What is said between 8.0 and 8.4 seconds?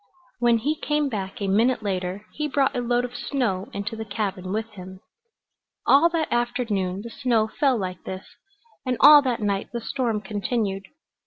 this,